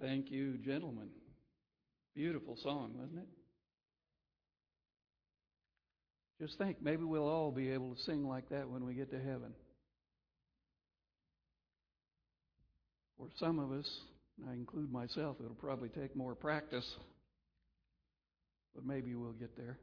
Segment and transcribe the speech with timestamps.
[0.00, 1.08] Thank you, gentlemen.
[2.14, 3.28] Beautiful song, wasn't it?
[6.40, 9.18] Just think, maybe we'll all be able to sing like that when we get to
[9.18, 9.52] heaven.
[13.18, 13.88] For some of us,
[14.48, 16.88] I include myself, it'll probably take more practice,
[18.72, 19.78] but maybe we'll get there.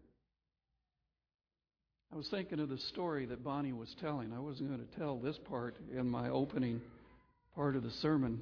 [2.14, 4.32] I was thinking of the story that Bonnie was telling.
[4.32, 6.80] I wasn't going to tell this part in my opening
[7.54, 8.40] part of the sermon,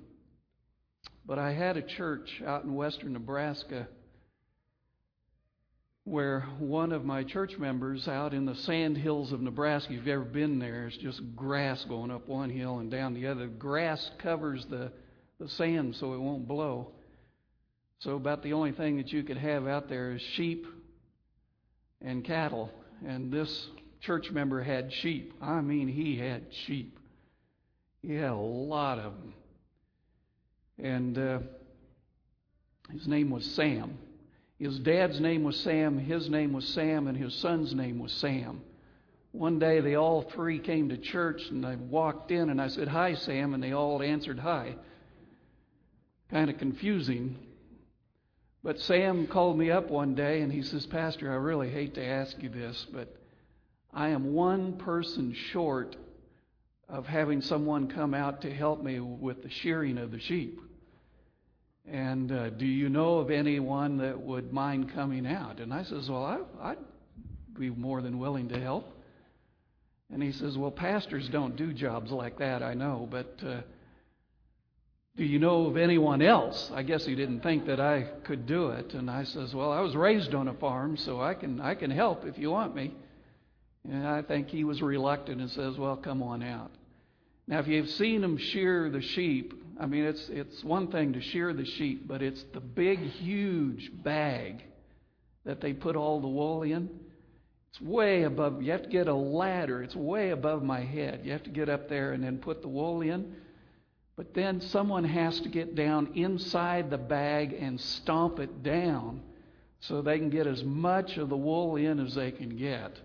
[1.26, 3.88] but I had a church out in western Nebraska
[6.06, 10.08] where one of my church members out in the sand hills of Nebraska, if you've
[10.10, 13.48] ever been there, it's just grass going up one hill and down the other.
[13.48, 14.92] Grass covers the,
[15.40, 16.92] the sand so it won't blow.
[18.00, 20.68] So, about the only thing that you could have out there is sheep
[22.02, 22.70] and cattle.
[23.08, 23.68] And this
[24.02, 25.34] church member had sheep.
[25.42, 27.00] I mean, he had sheep.
[28.02, 29.34] He had a lot of them.
[30.78, 31.40] And uh,
[32.92, 33.98] his name was Sam.
[34.60, 38.62] His dad's name was Sam, his name was Sam, and his son's name was Sam.
[39.34, 42.88] One day they all three came to church and I walked in and I said,
[42.88, 44.76] Hi, Sam, and they all answered hi.
[46.30, 47.38] Kind of confusing.
[48.64, 52.06] But Sam called me up one day and he says, Pastor, I really hate to
[52.06, 53.14] ask you this, but
[53.92, 55.96] I am one person short
[56.90, 60.60] of having someone come out to help me with the shearing of the sheep.
[61.86, 65.60] And uh, do you know of anyone that would mind coming out?
[65.60, 66.78] And I says, Well, I, I'd
[67.58, 68.90] be more than willing to help.
[70.12, 73.62] And he says, Well, pastors don't do jobs like that, I know, but uh,
[75.16, 76.72] do you know of anyone else?
[76.74, 78.94] I guess he didn't think that I could do it.
[78.94, 81.92] And I says, Well, I was raised on a farm, so I can I can
[81.92, 82.94] help if you want me.
[83.90, 86.72] And I think he was reluctant and says, Well, come on out.
[87.48, 91.22] Now, if you've seen him shear the sheep, I mean, it's, it's one thing to
[91.22, 94.64] shear the sheep, but it's the big, huge bag
[95.44, 96.90] that they put all the wool in.
[97.70, 99.84] It's way above, you have to get a ladder.
[99.84, 101.22] It's way above my head.
[101.24, 103.36] You have to get up there and then put the wool in.
[104.16, 109.22] But then someone has to get down inside the bag and stomp it down
[109.82, 113.00] so they can get as much of the wool in as they can get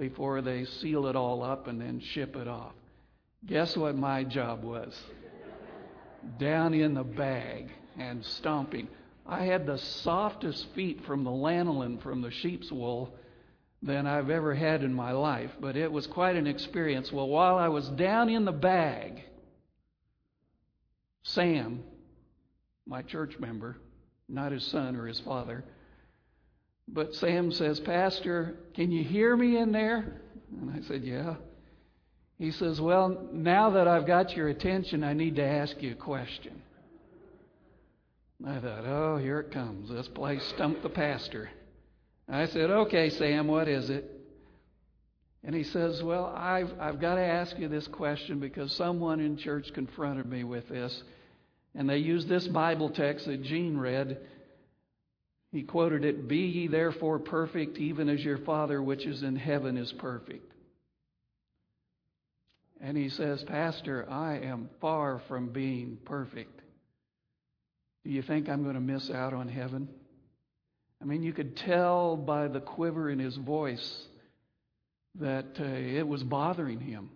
[0.00, 2.72] before they seal it all up and then ship it off.
[3.46, 5.00] Guess what my job was?
[6.38, 8.88] down in the bag and stomping.
[9.26, 13.14] I had the softest feet from the lanolin from the sheep's wool
[13.82, 17.10] than I've ever had in my life, but it was quite an experience.
[17.12, 19.22] Well, while I was down in the bag,
[21.22, 21.82] Sam,
[22.86, 23.78] my church member,
[24.28, 25.64] not his son or his father,
[26.92, 30.20] but Sam says, Pastor, can you hear me in there?
[30.60, 31.36] And I said, Yeah.
[32.38, 35.96] He says, Well, now that I've got your attention, I need to ask you a
[35.96, 36.62] question.
[38.46, 39.90] I thought, Oh, here it comes.
[39.90, 41.50] This place stumped the pastor.
[42.28, 44.10] I said, Okay, Sam, what is it?
[45.44, 49.36] And he says, Well, I've, I've got to ask you this question because someone in
[49.36, 51.02] church confronted me with this.
[51.74, 54.18] And they used this Bible text that Gene read.
[55.52, 59.76] He quoted it Be ye therefore perfect, even as your Father which is in heaven
[59.76, 60.52] is perfect.
[62.80, 66.60] And he says, Pastor, I am far from being perfect.
[68.04, 69.88] Do you think I'm going to miss out on heaven?
[71.02, 74.06] I mean, you could tell by the quiver in his voice
[75.16, 77.10] that uh, it was bothering him.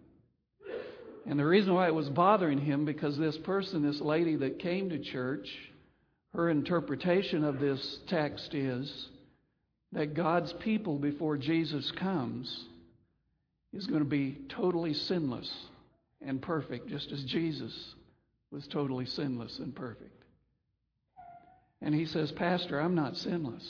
[1.26, 4.90] And the reason why it was bothering him, because this person, this lady that came
[4.90, 5.48] to church,
[6.34, 9.08] her interpretation of this text is
[9.92, 12.64] that God's people, before Jesus comes,
[13.72, 15.50] is going to be totally sinless
[16.20, 17.94] and perfect, just as Jesus
[18.50, 20.10] was totally sinless and perfect.
[21.80, 23.64] And he says, Pastor, I'm not sinless.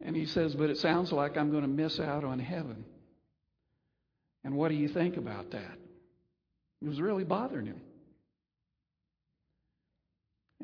[0.00, 2.84] And he says, But it sounds like I'm going to miss out on heaven.
[4.44, 5.76] And what do you think about that?
[6.80, 7.80] It was really bothering him.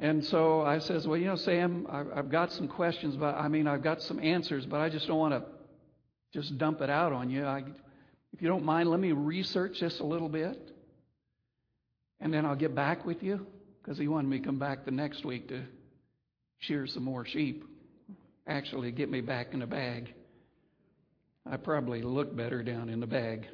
[0.00, 3.66] And so I says, Well, you know, Sam, I've got some questions, but I mean,
[3.66, 5.44] I've got some answers, but I just don't want to
[6.32, 7.44] just dump it out on you.
[7.44, 7.62] I,
[8.32, 10.58] if you don't mind, let me research this a little bit,
[12.20, 13.46] and then I'll get back with you
[13.80, 15.62] because he wanted me to come back the next week to
[16.58, 17.64] shear some more sheep.
[18.46, 20.12] Actually, get me back in a bag.
[21.48, 23.46] I probably look better down in the bag.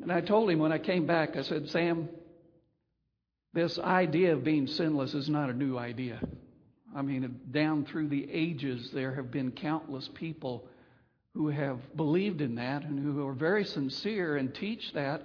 [0.00, 2.08] And I told him when I came back, I said, Sam,
[3.52, 6.20] this idea of being sinless is not a new idea.
[6.94, 10.66] I mean, down through the ages, there have been countless people
[11.34, 15.22] who have believed in that and who are very sincere and teach that.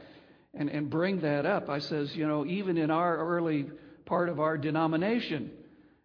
[0.58, 1.70] and, and bring that up.
[1.70, 3.68] I says, you know, even in our early
[4.06, 5.52] part of our denomination,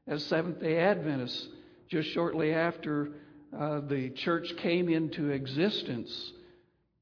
[0.07, 1.49] as Seventh day Adventists,
[1.89, 3.13] just shortly after
[3.57, 6.33] uh, the church came into existence,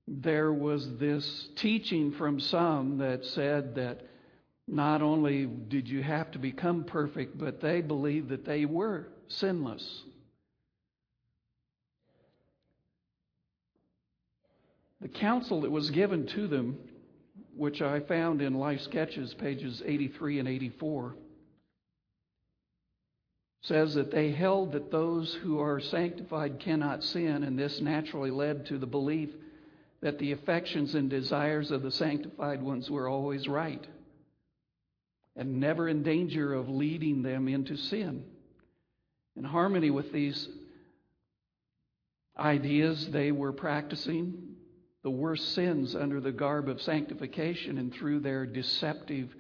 [0.07, 4.03] there was this teaching from some that said that
[4.69, 10.03] not only did you have to become perfect, but they believed that they were sinless.
[15.01, 16.77] The counsel that was given to them,
[17.57, 21.15] which I found in Life Sketches, pages 83 and 84,
[23.63, 28.67] says that they held that those who are sanctified cannot sin, and this naturally led
[28.67, 29.31] to the belief
[30.01, 33.87] that the affections and desires of the sanctified ones were always right
[35.39, 38.25] and never in danger of leading them into sin.
[39.37, 40.49] In harmony with these
[42.37, 44.57] ideas, they were practicing
[45.05, 49.33] the worst sins under the garb of sanctification, and through their deceptive,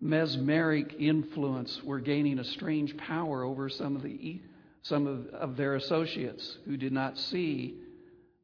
[0.00, 4.40] mesmeric influence, were gaining a strange power over some of, the,
[4.82, 7.74] some of, of their associates who did not see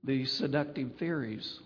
[0.02, 1.60] the seductive theories.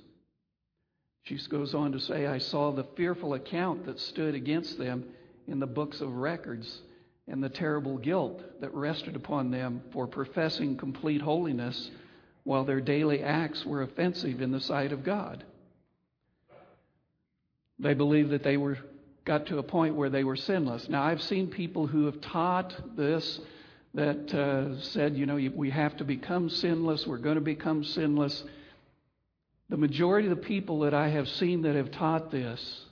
[1.26, 5.04] She goes on to say, I saw the fearful account that stood against them
[5.48, 6.82] in the books of records
[7.26, 11.90] and the terrible guilt that rested upon them for professing complete holiness
[12.44, 15.42] while their daily acts were offensive in the sight of God.
[17.80, 18.78] They believed that they were
[19.24, 20.88] got to a point where they were sinless.
[20.88, 23.40] Now I've seen people who have taught this
[23.94, 28.44] that uh, said, you know, we have to become sinless, we're going to become sinless.
[29.68, 32.84] The majority of the people that I have seen that have taught this,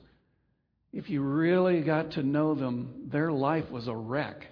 [0.92, 4.46] if you really got to know them, their life was a wreck.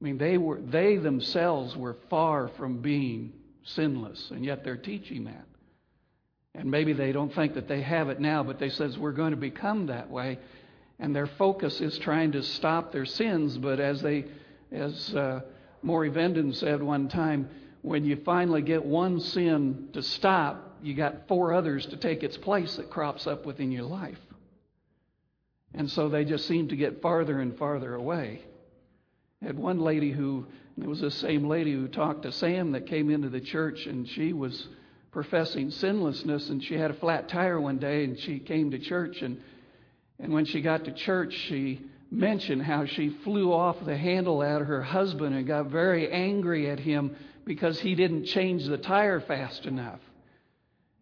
[0.00, 3.32] I mean, they were they themselves were far from being
[3.64, 5.44] sinless, and yet they're teaching that.
[6.54, 9.32] And maybe they don't think that they have it now, but they says we're going
[9.32, 10.38] to become that way,
[10.98, 13.56] and their focus is trying to stop their sins.
[13.58, 14.24] But as they
[14.72, 15.40] as uh,
[15.82, 17.48] Morris Venden said one time,
[17.82, 22.36] when you finally get one sin to stop, you got four others to take its
[22.36, 24.18] place that crops up within your life.
[25.74, 28.42] And so they just seem to get farther and farther away.
[29.42, 30.46] I had one lady who,
[30.80, 34.08] it was the same lady who talked to Sam that came into the church, and
[34.08, 34.68] she was
[35.10, 39.22] professing sinlessness, and she had a flat tire one day, and she came to church,
[39.22, 39.40] and
[40.18, 41.80] and when she got to church, she
[42.10, 46.80] mentioned how she flew off the handle at her husband and got very angry at
[46.80, 47.14] him
[47.48, 50.00] because he didn't change the tire fast enough.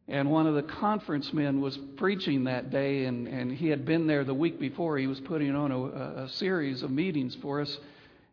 [0.06, 4.06] And one of the conference men was preaching that day, and, and he had been
[4.06, 4.96] there the week before.
[4.96, 7.76] He was putting on a, a series of meetings for us,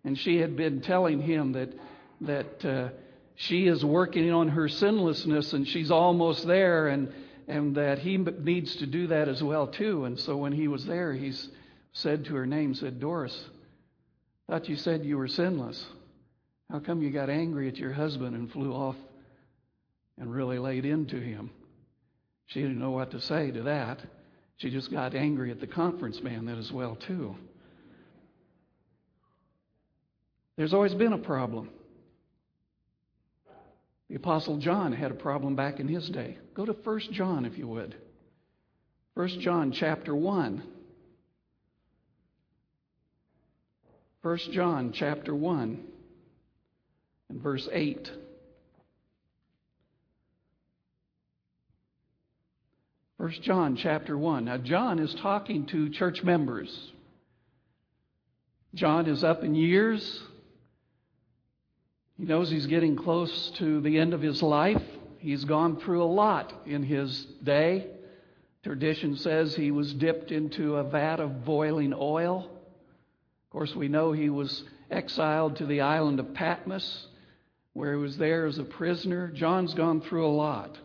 [0.03, 1.73] and she had been telling him that
[2.21, 2.89] that uh,
[3.35, 7.11] she is working on her sinlessness, and she's almost there, and
[7.47, 10.05] and that he needs to do that as well too.
[10.05, 11.33] And so when he was there, he
[11.93, 13.35] said to her name, said, Doris,
[14.47, 15.83] thought you said you were sinless.
[16.69, 18.95] How come you got angry at your husband and flew off
[20.17, 21.51] and really laid into him?
[22.47, 23.99] She didn't know what to say to that.
[24.57, 27.35] She just got angry at the conference man that as well too.
[30.55, 31.69] There's always been a problem.
[34.09, 36.37] The Apostle John had a problem back in his day.
[36.53, 37.95] Go to 1 John, if you would.
[39.15, 40.63] 1 John chapter 1.
[44.21, 45.87] 1 John chapter 1
[47.41, 48.11] verse 8.
[53.17, 54.45] First John chapter 1.
[54.45, 56.91] Now John is talking to church members.
[58.75, 60.21] John is up in years.
[62.17, 64.83] He knows he's getting close to the end of his life.
[65.19, 67.87] He's gone through a lot in his day.
[68.63, 72.49] Tradition says he was dipped into a vat of boiling oil
[73.45, 77.07] Of course, we know he was exiled to the island of Patmos,
[77.73, 79.27] where he was there as a prisoner.
[79.29, 80.77] John's gone through a lot.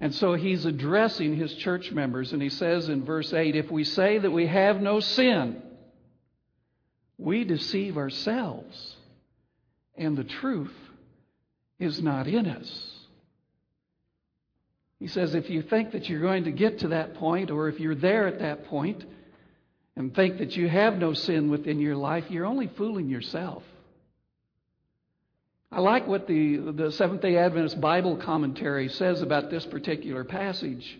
[0.00, 3.84] And so he's addressing his church members, and he says in verse 8 If we
[3.84, 5.60] say that we have no sin,
[7.16, 8.96] we deceive ourselves,
[9.96, 10.74] and the truth
[11.80, 12.98] is not in us.
[15.00, 17.78] He says, if you think that you're going to get to that point, or if
[17.78, 19.04] you're there at that point,
[19.96, 23.62] and think that you have no sin within your life, you're only fooling yourself.
[25.70, 30.98] I like what the, the Seventh day Adventist Bible commentary says about this particular passage.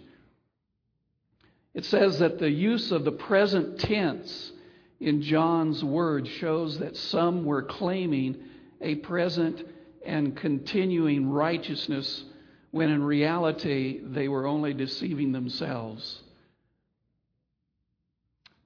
[1.73, 4.53] It says that the use of the present tense
[5.01, 8.37] in John's words shows that some were claiming
[8.81, 9.65] a present
[10.05, 12.25] and continuing righteousness
[12.71, 16.21] when in reality they were only deceiving themselves.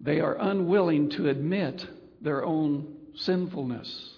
[0.00, 1.86] They are unwilling to admit
[2.20, 4.11] their own sinfulness.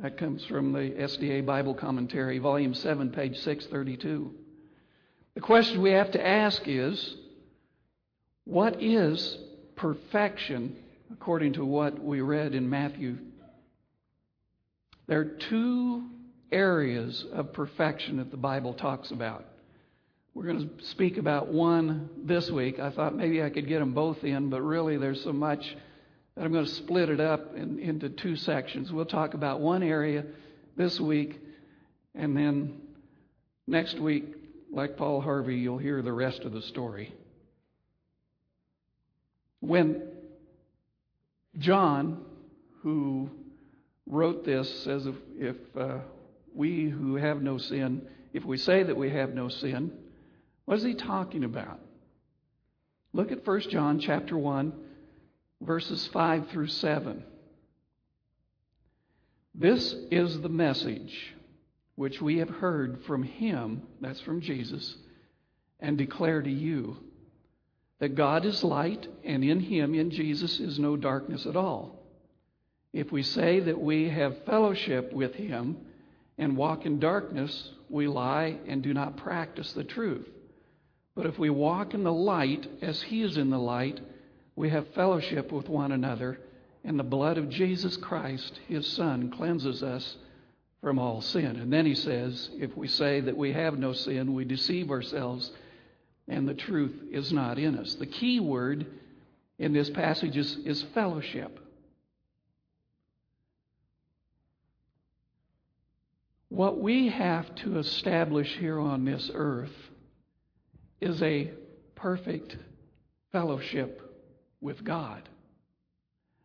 [0.00, 4.34] That comes from the SDA Bible Commentary, Volume 7, page 632.
[5.34, 7.16] The question we have to ask is
[8.44, 9.36] what is
[9.76, 10.76] perfection
[11.12, 13.18] according to what we read in Matthew?
[15.06, 16.04] There are two
[16.50, 19.44] areas of perfection that the Bible talks about.
[20.32, 22.78] We're going to speak about one this week.
[22.78, 25.76] I thought maybe I could get them both in, but really there's so much
[26.34, 28.92] that I'm going to split it up in, into two sections.
[28.92, 30.24] We'll talk about one area
[30.76, 31.38] this week,
[32.14, 32.80] and then
[33.66, 34.24] next week,
[34.72, 37.12] like Paul Harvey, you'll hear the rest of the story.
[39.60, 40.02] When
[41.58, 42.24] John,
[42.82, 43.30] who
[44.06, 45.98] wrote this, says if, if uh,
[46.54, 49.92] we who have no sin, if we say that we have no sin,
[50.64, 51.80] what is he talking about?
[53.12, 54.72] Look at 1 John chapter 1
[55.60, 57.22] verses 5 through 7.
[59.54, 61.34] This is the message
[61.96, 64.96] which we have heard from him, that's from Jesus,
[65.80, 66.96] and declare to you
[67.98, 72.00] that God is light, and in him, in Jesus, is no darkness at all.
[72.92, 75.76] If we say that we have fellowship with him
[76.38, 80.26] and walk in darkness, we lie and do not practice the truth.
[81.14, 84.00] But if we walk in the light as he is in the light,
[84.56, 86.38] we have fellowship with one another,
[86.84, 90.16] and the blood of Jesus Christ, his Son, cleanses us
[90.80, 91.56] from all sin.
[91.56, 95.50] And then he says, if we say that we have no sin, we deceive ourselves,
[96.28, 97.94] and the truth is not in us.
[97.94, 98.86] The key word
[99.58, 101.60] in this passage is, is fellowship.
[106.48, 109.70] What we have to establish here on this earth
[111.00, 111.50] is a
[111.94, 112.56] perfect
[113.32, 113.99] fellowship
[114.60, 115.28] with God.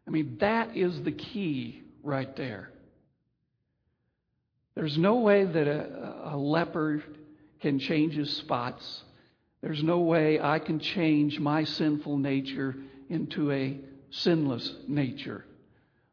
[0.08, 2.72] I mean, that is the key right there.
[4.76, 7.04] There's no way that a, a leopard
[7.62, 9.04] can change his spots.
[9.62, 12.76] There's no way I can change my sinful nature
[13.10, 13.80] into a
[14.12, 15.46] sinless nature.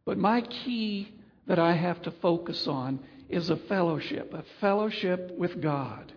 [0.04, 1.12] But my key
[1.46, 6.12] that I have to focus on is a fellowship, a fellowship with God.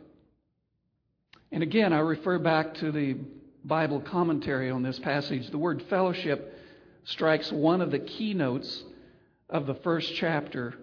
[1.52, 3.18] And again, I refer back to the
[3.66, 5.50] Bible commentary on this passage.
[5.50, 6.56] The word fellowship
[7.04, 8.84] strikes one of the keynotes
[9.50, 10.76] of the first chapter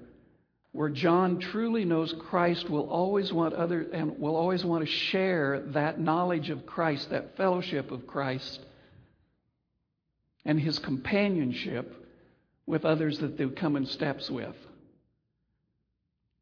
[0.72, 5.60] where John truly knows Christ will always want other and will always want to share
[5.68, 8.60] that knowledge of Christ, that fellowship of Christ
[10.44, 11.94] and his companionship
[12.66, 14.56] with others that they come in steps with.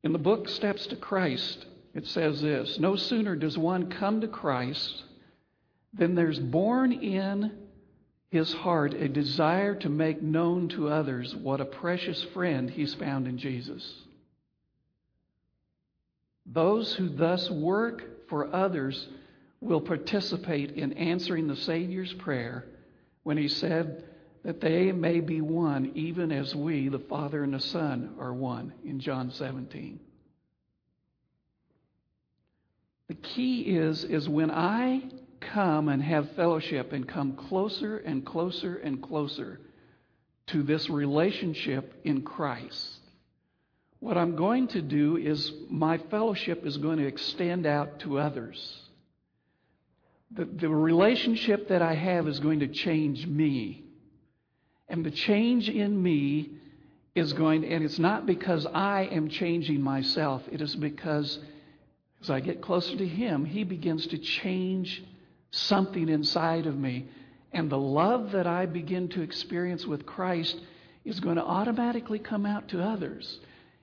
[0.02, 4.28] In the book Steps to Christ, it says this No sooner does one come to
[4.28, 5.04] Christ
[5.92, 7.52] than there's born in
[8.30, 13.26] his heart a desire to make known to others what a precious friend he's found
[13.26, 13.92] in Jesus.
[16.46, 19.08] Those who thus work for others
[19.60, 22.64] will participate in answering the Savior's prayer
[23.24, 24.04] when he said
[24.44, 28.72] that they may be one, even as we, the Father and the Son, are one,
[28.84, 30.00] in John 17.
[33.08, 35.02] The key is, is when I
[35.40, 39.60] come and have fellowship and come closer and closer and closer
[40.48, 42.98] to this relationship in Christ,
[44.00, 48.80] what I'm going to do is my fellowship is going to extend out to others.
[50.32, 53.84] The, the relationship that I have is going to change me.
[54.88, 56.50] And the change in me
[57.14, 61.38] is going, to, and it's not because I am changing myself, it is because
[62.22, 65.02] as I get closer to Him, He begins to change
[65.50, 67.08] something inside of me.
[67.52, 70.60] And the love that I begin to experience with Christ
[71.04, 73.40] is going to automatically come out to others.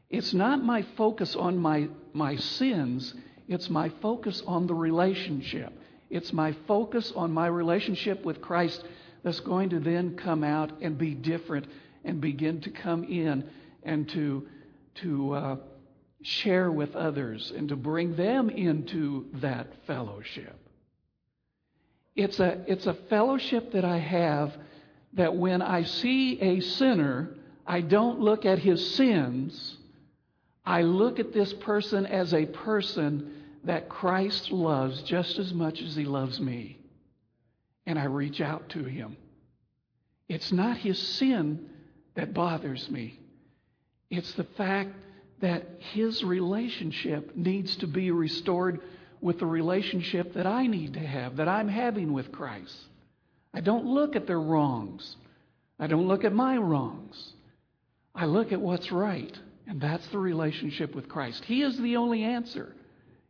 [0.09, 3.13] It's not my focus on my, my sins,
[3.47, 5.73] it's my focus on the relationship.
[6.09, 8.83] It's my focus on my relationship with Christ
[9.23, 11.67] that's going to then come out and be different
[12.05, 13.49] and begin to come in
[13.83, 14.47] and to,
[14.95, 15.55] to uh,
[16.21, 20.57] share with others and to bring them into that fellowship.
[22.17, 24.53] It's a, it's a fellowship that I have
[25.13, 29.77] that when I see a sinner, I don't look at his sins
[30.67, 33.31] I look at this person as a person
[33.63, 36.77] that Christ loves just as much as he loves me.
[37.85, 39.15] And I reach out to him.
[40.27, 41.69] It's not his sin
[42.15, 43.17] that bothers me,
[44.09, 44.89] it's the fact
[45.39, 48.81] that his relationship needs to be restored
[49.21, 52.75] with the relationship that I need to have, that I'm having with Christ.
[53.53, 55.15] I don't look at their wrongs.
[55.79, 57.33] I don't look at my wrongs.
[58.13, 61.45] I look at what's right, and that's the relationship with Christ.
[61.45, 62.75] He is the only answer.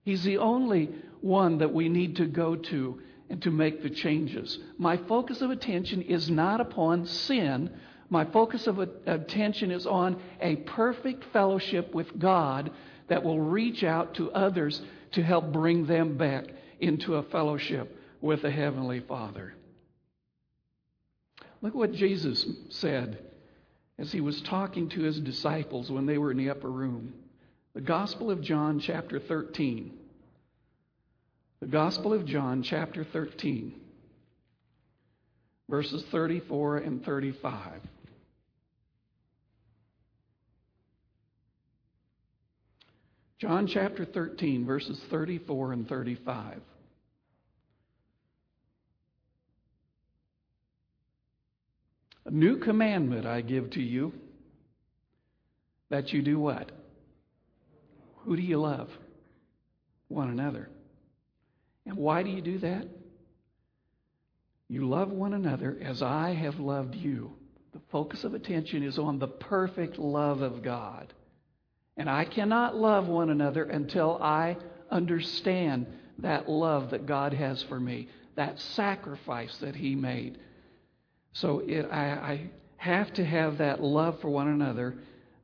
[0.03, 0.89] He's the only
[1.21, 4.57] one that we need to go to and to make the changes.
[4.77, 7.69] My focus of attention is not upon sin.
[8.09, 12.71] My focus of attention is on a perfect fellowship with God
[13.09, 14.81] that will reach out to others
[15.13, 16.45] to help bring them back
[16.79, 19.53] into a fellowship with the Heavenly Father.
[21.61, 23.19] Look what Jesus said
[23.97, 27.13] as he was talking to his disciples when they were in the upper room.
[27.73, 29.91] The Gospel of John, chapter 13.
[31.59, 33.73] The Gospel of John, chapter 13,
[35.67, 37.81] verses 34 and 35.
[43.39, 46.59] John chapter 13, verses 34 and 35.
[52.25, 54.11] A new commandment I give to you
[55.89, 56.71] that you do what?
[58.23, 58.89] Who do you love?
[60.07, 60.69] One another.
[61.85, 62.87] And why do you do that?
[64.67, 67.33] You love one another as I have loved you.
[67.71, 71.13] The focus of attention is on the perfect love of God.
[71.97, 74.57] And I cannot love one another until I
[74.91, 75.87] understand
[76.19, 80.37] that love that God has for me, that sacrifice that He made.
[81.33, 84.95] So it, I, I have to have that love for one another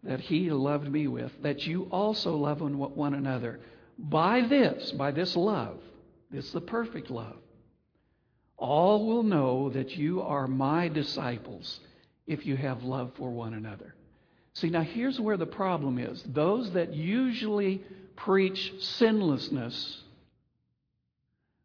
[0.04, 3.60] that He loved me with, that you also love one another.
[3.98, 5.80] By this, by this love,
[6.32, 7.38] this the perfect love.
[8.58, 11.80] All will know that you are my disciples
[12.28, 13.96] if you have love for one another.
[14.56, 16.24] See, now here's where the problem is.
[16.24, 17.84] Those that usually
[18.16, 20.04] preach sinlessness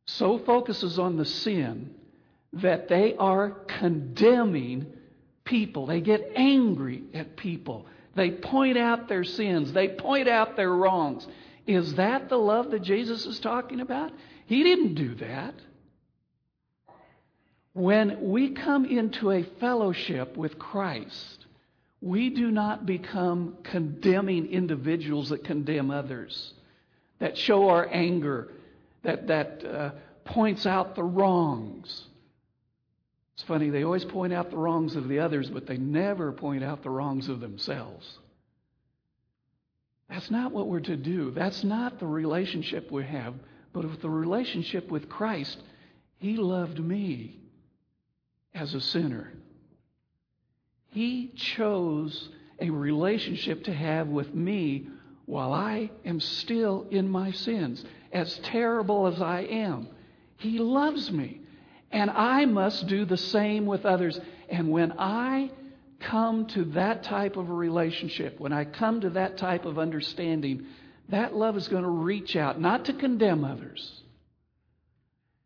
[0.06, 1.94] so focuses on the sin
[2.54, 4.86] that they are condemning
[5.44, 5.86] people.
[5.86, 7.86] They get angry at people.
[8.14, 9.72] They point out their sins.
[9.72, 11.26] They point out their wrongs.
[11.66, 14.10] Is that the love that Jesus is talking about?
[14.46, 15.54] He didn't do that.
[17.74, 21.44] When we come into a fellowship with Christ,
[22.00, 26.54] we do not become condemning individuals that condemn others,
[27.18, 28.52] that show our anger,
[29.02, 29.90] that, that uh,
[30.24, 32.04] points out the wrongs.
[33.34, 36.62] It's funny, they always point out the wrongs of the others, but they never point
[36.62, 38.18] out the wrongs of themselves.
[40.08, 41.30] That's not what we're to do.
[41.32, 43.34] That's not the relationship we have.
[43.72, 45.62] But with the relationship with Christ,
[46.18, 47.38] He loved me
[48.54, 49.32] as a sinner.
[50.90, 52.28] He chose
[52.60, 54.88] a relationship to have with me
[55.26, 57.84] while I am still in my sins.
[58.12, 59.88] As terrible as I am,
[60.38, 61.40] He loves me.
[61.90, 64.18] And I must do the same with others.
[64.48, 65.50] And when I
[66.00, 70.66] come to that type of a relationship, when I come to that type of understanding,
[71.08, 74.02] that love is going to reach out, not to condemn others,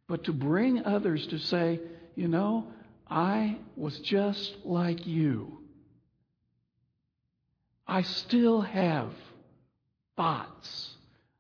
[0.09, 1.81] but to bring others to say,
[2.15, 2.67] you know,
[3.09, 5.59] I was just like you.
[7.87, 9.11] I still have
[10.17, 10.95] thoughts.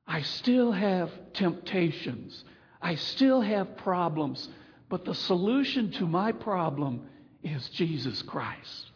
[0.06, 2.44] I still have temptations.
[2.80, 4.48] I still have problems.
[4.88, 7.06] But the solution to my problem
[7.42, 8.90] is Jesus Christ.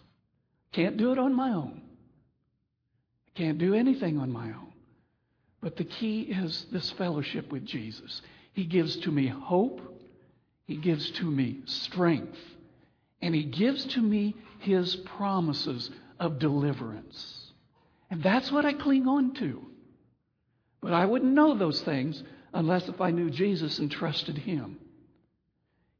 [0.72, 1.80] Can't do it on my own.
[3.28, 4.72] I can't do anything on my own.
[5.62, 8.20] But the key is this fellowship with Jesus.
[8.52, 9.80] He gives to me hope,
[10.66, 12.38] He gives to me strength,
[13.20, 17.52] and He gives to me His promises of deliverance.
[18.10, 19.66] And that's what I cling on to.
[20.80, 22.22] But I wouldn't know those things
[22.54, 24.78] unless if I knew Jesus and trusted Him.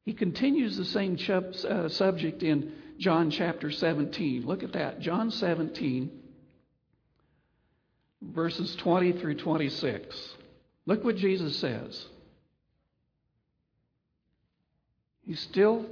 [0.05, 4.47] He continues the same uh, subject in John chapter 17.
[4.47, 5.01] Look at that.
[5.01, 6.11] John 17,
[8.23, 10.37] verses 20 through 26.
[10.87, 12.07] Look what Jesus says.
[15.23, 15.85] He's still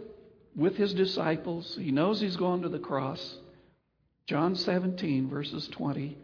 [0.56, 1.76] with his disciples.
[1.80, 3.36] He knows he's going to the cross.
[4.26, 6.16] John 17, verses 20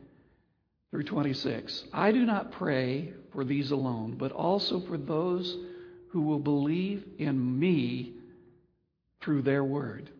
[0.91, 1.85] through 26.
[1.93, 5.57] I do not pray for these alone, but also for those
[6.11, 8.15] who will believe in me
[9.21, 10.11] through their word,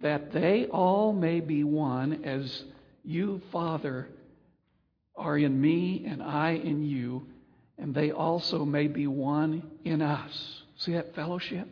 [0.00, 2.64] that they all may be one as
[3.04, 4.06] you, Father,
[5.16, 7.26] are in me and I in you,
[7.78, 10.62] and they also may be one in us.
[10.76, 11.68] See that fellowship?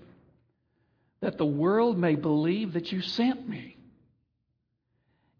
[1.26, 3.76] That the world may believe that you sent me.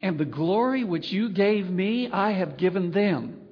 [0.03, 3.43] And the glory which you gave me, I have given them,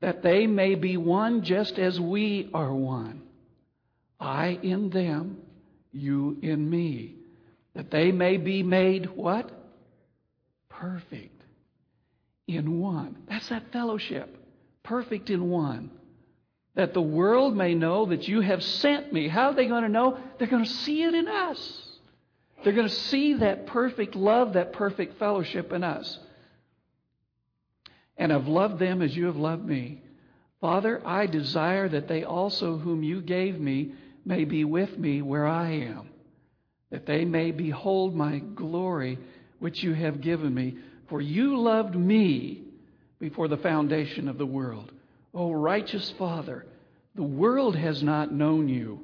[0.00, 3.22] that they may be one just as we are one.
[4.20, 5.38] I in them,
[5.90, 7.16] you in me,
[7.74, 9.50] that they may be made what?
[10.68, 11.42] Perfect
[12.46, 13.24] in one.
[13.28, 14.36] That's that fellowship.
[14.84, 15.90] Perfect in one.
[16.74, 19.28] That the world may know that you have sent me.
[19.28, 20.18] How are they going to know?
[20.38, 21.82] They're going to see it in us.
[22.62, 26.18] They're going to see that perfect love, that perfect fellowship in us.
[28.16, 30.02] And I've loved them as you have loved me.
[30.60, 33.92] Father, I desire that they also, whom you gave me,
[34.24, 36.08] may be with me where I am,
[36.90, 39.18] that they may behold my glory
[39.58, 40.78] which you have given me.
[41.10, 42.62] For you loved me
[43.20, 44.90] before the foundation of the world.
[45.34, 46.64] O righteous Father,
[47.14, 49.00] the world has not known you,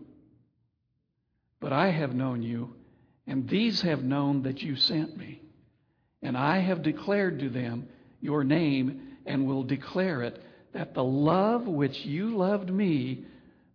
[1.61, 2.75] but I have known you,
[3.27, 5.43] and these have known that you sent me.
[6.23, 7.89] And I have declared to them
[8.21, 13.25] your name and will declare it, that the love which you loved me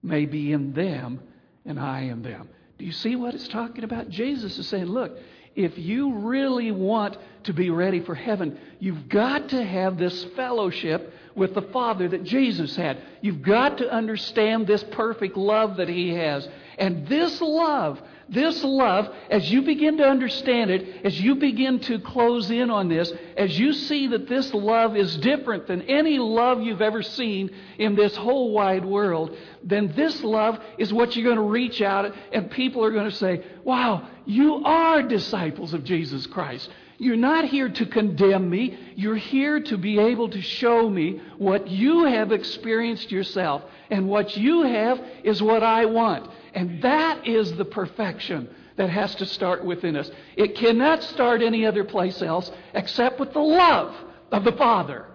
[0.02, 1.20] may be in them
[1.65, 2.50] and I in them.
[2.78, 4.10] Do you see what it's talking about?
[4.10, 5.18] Jesus is saying, look,
[5.56, 11.13] if you really want to be ready for heaven, you've got to have this fellowship
[11.36, 13.02] with the Father that Jesus had.
[13.22, 16.48] You've got to understand this perfect love that He has.
[16.78, 22.00] And this love, this love, as you begin to understand it, as you begin to
[22.00, 26.62] close in on this, as you see that this love is different than any love
[26.62, 31.36] you've ever seen in this whole wide world, then this love is what you're going
[31.38, 36.26] to reach out and people are going to say, wow, you are disciples of Jesus
[36.26, 36.70] Christ.
[36.97, 38.77] You're not here to condemn me.
[38.95, 43.63] You're here to be able to show me what you have experienced yourself.
[43.89, 46.29] And what you have is what I want.
[46.53, 50.12] And that is the perfection that has to start within us.
[50.36, 53.95] It cannot start any other place else except with the love
[54.31, 55.05] of the Father.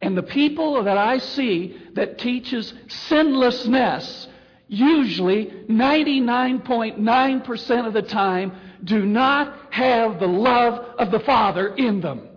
[0.00, 4.28] And the people that I see that teaches sinlessness,
[4.68, 8.52] usually 99.9% of the time,
[8.84, 12.28] do not have the love of the Father in them.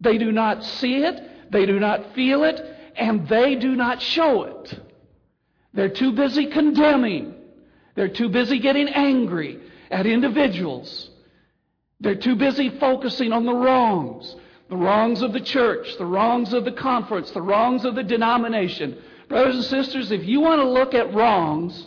[0.00, 2.60] They do not see it, they do not feel it,
[2.96, 4.80] and they do not show it.
[5.74, 7.34] They're too busy condemning.
[7.94, 9.60] They're too busy getting angry
[9.90, 11.10] at individuals.
[12.00, 14.36] They're too busy focusing on the wrongs
[14.68, 19.00] the wrongs of the church, the wrongs of the conference, the wrongs of the denomination.
[19.28, 21.86] Brothers and sisters, if you want to look at wrongs,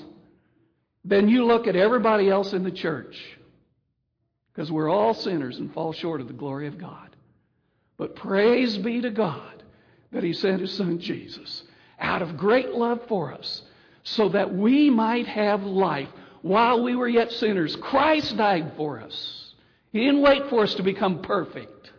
[1.04, 3.17] then you look at everybody else in the church.
[4.60, 7.15] Because we're all sinners and fall short of the glory of God.
[7.95, 9.63] But praise be to God
[10.12, 11.63] that He sent His Son Jesus
[11.98, 13.62] out of great love for us
[14.04, 16.10] so that we might have life
[16.41, 17.78] while we were yet sinners.
[17.78, 19.54] Christ died for us.
[19.93, 21.93] He didn't wait for us to become perfect.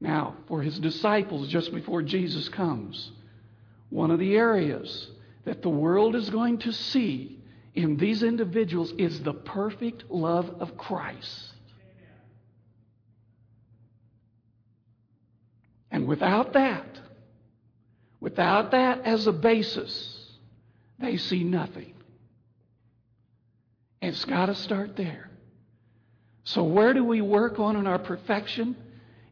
[0.00, 3.12] Now, for his disciples, just before Jesus comes,
[3.88, 5.10] one of the areas
[5.44, 7.39] that the world is going to see
[7.74, 11.52] in these individuals is the perfect love of Christ.
[15.90, 17.00] And without that,
[18.20, 20.18] Without that as a basis,
[20.98, 21.94] they see nothing.
[24.02, 25.30] It's got to start there.
[26.44, 28.76] So, where do we work on in our perfection?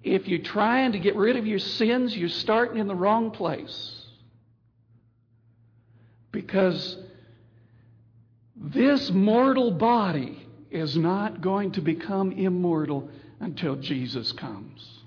[0.02, 3.94] If you're trying to get rid of your sins, you're starting in the wrong place.
[6.30, 6.96] Because
[8.60, 13.08] this mortal body is not going to become immortal
[13.40, 14.98] until Jesus comes.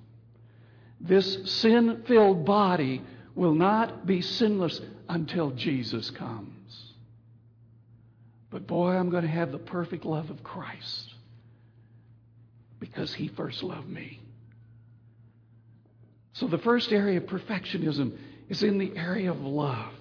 [0.99, 3.01] This sin filled body
[3.35, 6.93] will not be sinless until Jesus comes.
[8.49, 11.13] But boy, I'm going to have the perfect love of Christ
[12.79, 14.19] because he first loved me.
[16.33, 18.17] So the first area of perfectionism
[18.49, 19.93] is in the area of love.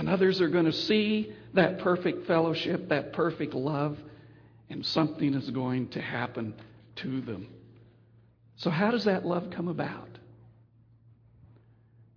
[0.00, 3.98] And others are going to see that perfect fellowship, that perfect love,
[4.70, 6.54] and something is going to happen
[6.96, 7.48] to them.
[8.56, 10.08] So, how does that love come about?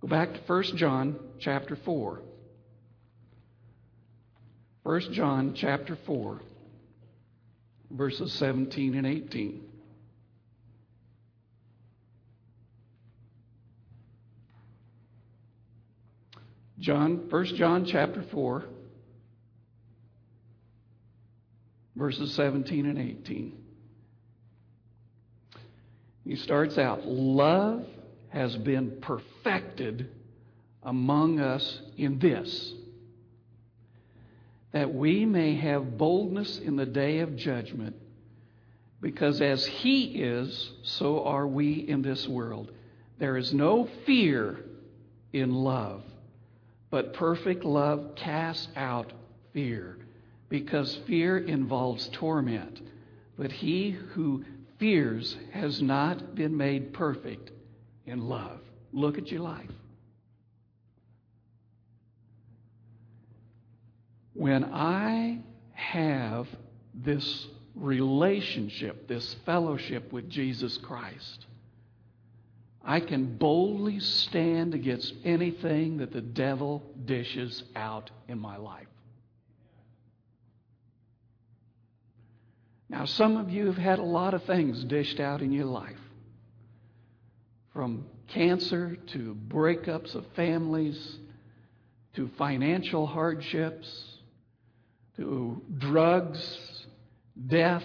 [0.00, 2.22] Go back to 1 John chapter 4.
[4.84, 6.40] 1 John chapter 4,
[7.90, 9.62] verses 17 and 18.
[16.78, 18.64] John, 1 John chapter 4,
[21.96, 23.56] verses 17 and 18.
[26.24, 27.86] He starts out, Love
[28.30, 30.10] has been perfected
[30.82, 32.74] among us in this
[34.74, 37.94] that we may have boldness in the day of judgment,
[39.00, 42.72] because as He is, so are we in this world.
[43.20, 44.58] There is no fear
[45.32, 46.02] in love,
[46.94, 49.12] but perfect love casts out
[49.52, 49.98] fear,
[50.48, 52.80] because fear involves torment.
[53.36, 54.44] But he who
[54.78, 57.50] fears has not been made perfect
[58.06, 58.60] in love.
[58.92, 59.72] Look at your life.
[64.34, 65.40] When I
[65.72, 66.46] have
[66.94, 71.46] this relationship, this fellowship with Jesus Christ,
[72.84, 78.86] I can boldly stand against anything that the devil dishes out in my life.
[82.90, 85.98] Now, some of you have had a lot of things dished out in your life
[87.72, 91.16] from cancer to breakups of families
[92.14, 94.14] to financial hardships
[95.16, 96.86] to drugs,
[97.46, 97.84] death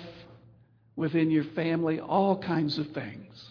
[0.96, 3.49] within your family, all kinds of things.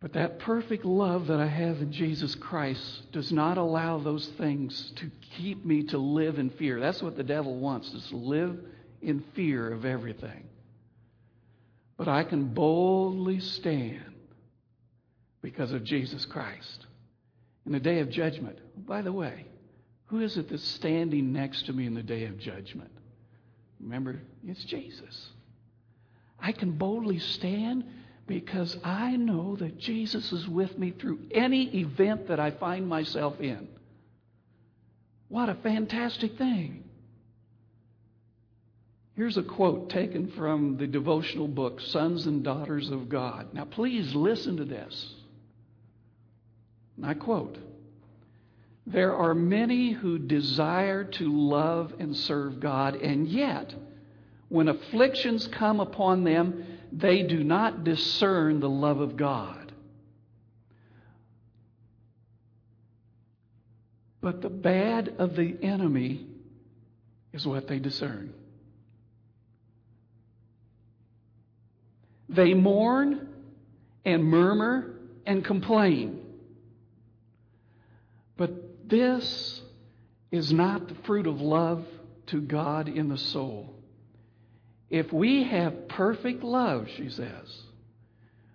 [0.00, 4.92] But that perfect love that I have in Jesus Christ does not allow those things
[4.96, 6.80] to keep me to live in fear.
[6.80, 8.58] That's what the devil wants, is to live
[9.02, 10.44] in fear of everything.
[11.98, 14.14] But I can boldly stand
[15.42, 16.86] because of Jesus Christ.
[17.66, 19.44] In the day of judgment, by the way,
[20.06, 22.90] who is it that's standing next to me in the day of judgment?
[23.80, 25.28] Remember, it's Jesus.
[26.38, 27.84] I can boldly stand
[28.30, 33.40] because I know that Jesus is with me through any event that I find myself
[33.40, 33.66] in.
[35.28, 36.84] What a fantastic thing.
[39.16, 43.52] Here's a quote taken from the devotional book, Sons and Daughters of God.
[43.52, 45.12] Now, please listen to this.
[46.96, 47.58] And I quote
[48.86, 53.74] There are many who desire to love and serve God, and yet,
[54.48, 59.72] when afflictions come upon them, they do not discern the love of God.
[64.20, 66.26] But the bad of the enemy
[67.32, 68.34] is what they discern.
[72.28, 73.28] They mourn
[74.04, 74.94] and murmur
[75.26, 76.20] and complain.
[78.36, 79.60] But this
[80.30, 81.84] is not the fruit of love
[82.26, 83.79] to God in the soul.
[84.90, 87.62] If we have perfect love, she says,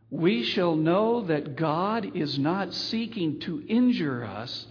[0.09, 4.67] we shall know that God is not seeking to injure us,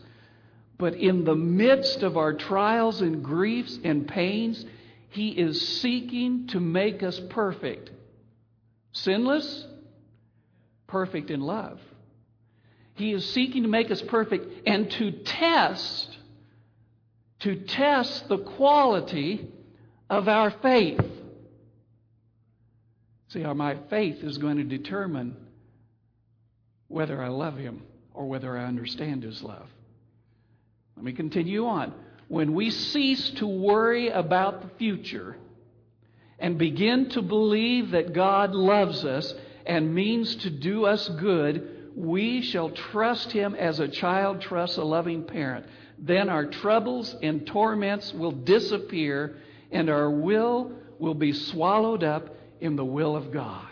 [0.78, 4.64] but in the midst of our trials and griefs and pains,
[5.08, 7.90] He is seeking to make us perfect.
[8.92, 9.66] Sinless,
[10.86, 11.80] perfect in love.
[12.94, 16.16] He is seeking to make us perfect and to test,
[17.40, 19.48] to test the quality
[20.08, 21.00] of our faith.
[23.34, 25.34] See, how my faith is going to determine
[26.86, 29.66] whether I love Him or whether I understand His love.
[30.94, 31.92] Let me continue on.
[32.28, 35.36] When we cease to worry about the future
[36.38, 39.34] and begin to believe that God loves us
[39.66, 44.84] and means to do us good, we shall trust Him as a child trusts a
[44.84, 45.66] loving parent.
[45.98, 49.34] Then our troubles and torments will disappear
[49.72, 50.70] and our will
[51.00, 53.66] will be swallowed up in the will of God.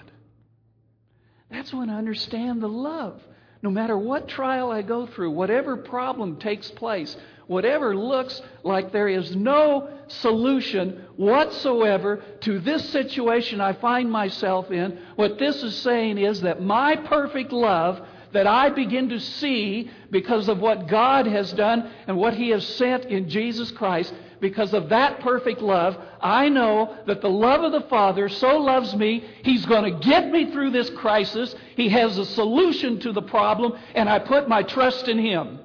[1.50, 3.20] That's when I understand the love.
[3.62, 7.16] No matter what trial I go through, whatever problem takes place,
[7.46, 14.98] whatever looks like there is no solution whatsoever to this situation I find myself in,
[15.14, 20.48] what this is saying is that my perfect love that I begin to see because
[20.48, 24.88] of what God has done and what He has sent in Jesus Christ because of
[24.88, 29.64] that perfect love, I know that the love of the Father so loves me, He's
[29.64, 31.54] going to get me through this crisis.
[31.76, 35.60] He has a solution to the problem, and I put my trust in Him.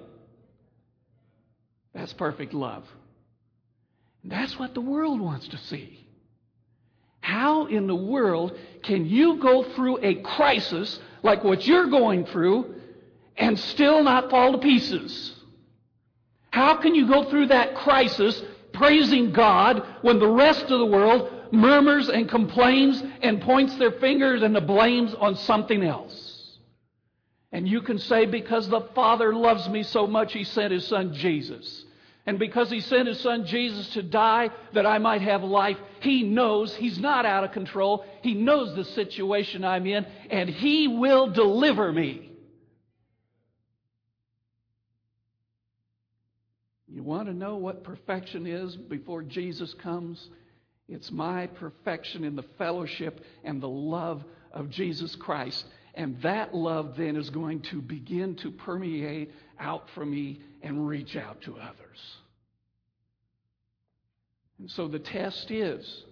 [1.93, 2.85] That's perfect love.
[4.21, 6.07] And that's what the world wants to see.
[7.19, 12.75] How in the world can you go through a crisis like what you're going through
[13.35, 15.33] and still not fall to pieces?
[16.51, 18.41] How can you go through that crisis
[18.77, 24.41] praising God when the rest of the world murmurs and complains and points their fingers
[24.41, 26.57] and the blames on something else.
[27.51, 31.13] And you can say, because the Father loves me so much, He sent His Son
[31.13, 31.85] Jesus.
[32.25, 36.23] And because He sent His Son Jesus to die that I might have life, He
[36.23, 38.05] knows He's not out of control.
[38.21, 42.31] He knows the situation I'm in, and He will deliver me.
[46.89, 50.29] You want to know what perfection is before Jesus comes?
[50.87, 55.65] It's my perfection in the fellowship and the love of Jesus Christ.
[55.95, 61.15] And that love then is going to begin to permeate out from me and reach
[61.15, 62.17] out to others.
[64.59, 66.03] And so the test is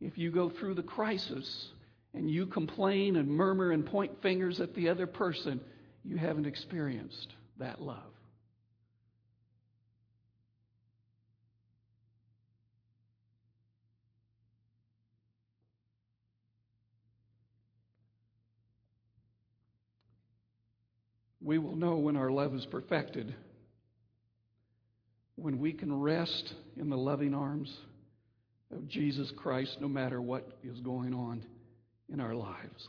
[0.00, 1.68] if you go through the crisis
[2.14, 5.60] and you complain and murmur and point fingers at the other person,
[6.04, 8.13] you haven't experienced that love.
[21.44, 23.34] We will know when our love is perfected
[25.36, 27.70] when we can rest in the loving arms
[28.74, 31.44] of Jesus Christ no matter what is going on
[32.10, 32.88] in our lives.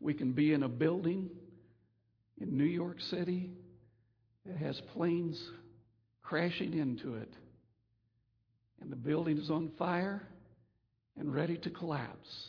[0.00, 1.28] We can be in a building
[2.40, 3.50] in New York City
[4.46, 5.38] that has planes
[6.22, 7.32] crashing into it,
[8.80, 10.22] and the building is on fire
[11.18, 12.48] and ready to collapse.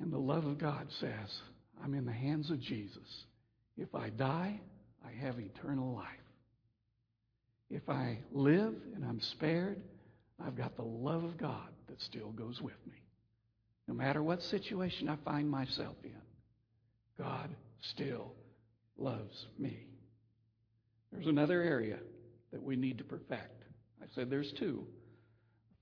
[0.00, 1.40] And the love of God says,
[1.82, 3.24] I'm in the hands of Jesus.
[3.76, 4.60] If I die,
[5.04, 6.06] I have eternal life.
[7.70, 9.80] If I live and I'm spared,
[10.44, 13.02] I've got the love of God that still goes with me.
[13.88, 16.12] No matter what situation I find myself in,
[17.18, 17.50] God
[17.90, 18.32] still
[18.96, 19.86] loves me.
[21.12, 21.98] There's another area
[22.52, 23.64] that we need to perfect.
[24.00, 24.86] I said there's two.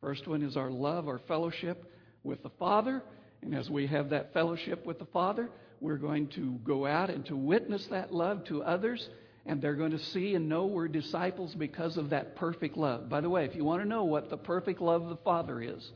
[0.00, 3.02] The first one is our love, our fellowship with the Father.
[3.42, 7.24] And as we have that fellowship with the Father, we're going to go out and
[7.26, 9.08] to witness that love to others
[9.46, 13.08] and they're going to see and know we're disciples because of that perfect love.
[13.08, 15.62] By the way, if you want to know what the perfect love of the Father
[15.62, 15.90] is,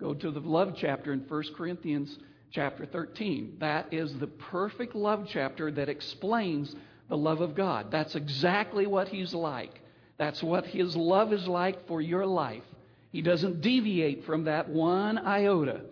[0.00, 2.18] go to the love chapter in 1 Corinthians
[2.50, 3.58] chapter 13.
[3.60, 6.74] That is the perfect love chapter that explains
[7.08, 7.90] the love of God.
[7.90, 9.80] That's exactly what He's like.
[10.16, 12.62] That's what His love is like for your life.
[13.12, 15.82] He doesn't deviate from that one iota.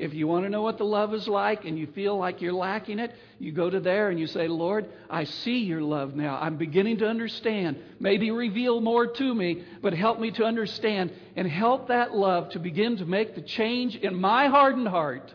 [0.00, 2.54] If you want to know what the love is like and you feel like you're
[2.54, 6.38] lacking it, you go to there and you say, Lord, I see your love now.
[6.40, 7.76] I'm beginning to understand.
[8.00, 12.58] Maybe reveal more to me, but help me to understand and help that love to
[12.58, 15.34] begin to make the change in my hardened heart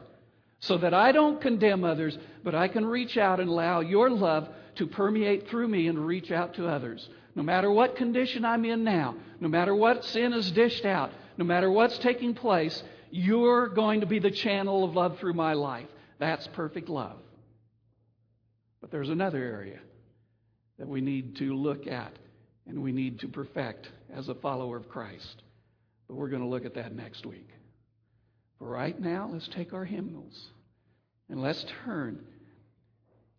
[0.62, 4.50] so that I don't condemn others, but I can reach out and allow your love
[4.78, 7.08] to permeate through me and reach out to others.
[7.36, 11.46] No matter what condition I'm in now, no matter what sin is dished out, no
[11.46, 12.82] matter what's taking place,
[13.16, 15.88] you're going to be the channel of love through my life.
[16.20, 17.18] That's perfect love.
[18.82, 19.80] But there's another area
[20.78, 22.12] that we need to look at
[22.68, 25.44] and we need to perfect as a follower of Christ.
[26.10, 27.48] But we're going to look at that next week.
[28.60, 30.50] For right now, let's take our hymnals
[31.30, 32.20] and let's turn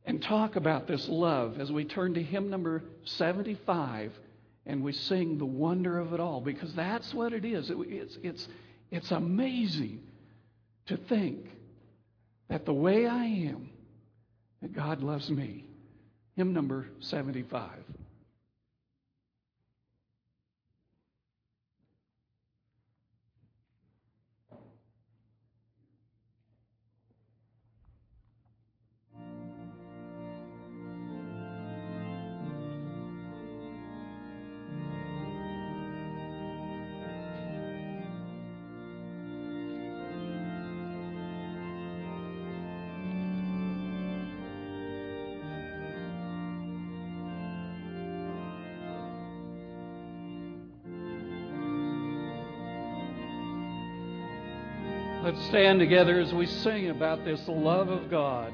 [0.06, 4.12] and talk about this love as we turn to hymn number 75
[4.64, 7.68] and we sing the wonder of it all because that's what it is.
[7.68, 8.48] It, it's, it's,
[8.90, 10.00] it's amazing
[10.86, 11.46] to think
[12.48, 13.70] that the way I am,
[14.62, 15.64] that God loves me.
[16.36, 17.70] Hymn number 75.
[55.26, 58.52] Let's stand together as we sing about this love of God.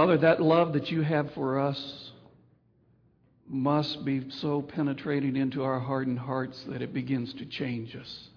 [0.00, 2.10] Father, that love that you have for us
[3.46, 8.28] must be so penetrating into our hardened hearts that it begins to change us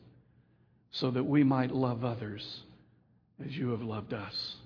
[0.91, 2.64] so that we might love others
[3.45, 4.57] as you have loved us.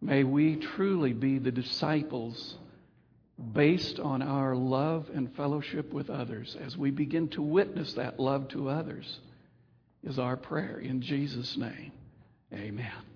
[0.00, 2.56] May we truly be the disciples
[3.52, 8.48] based on our love and fellowship with others as we begin to witness that love
[8.48, 9.20] to others
[10.02, 11.92] is our prayer in Jesus name.
[12.52, 13.13] Amen.